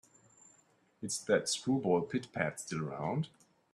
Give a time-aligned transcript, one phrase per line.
[1.03, 3.27] Is that screwball Pit-Pat still around?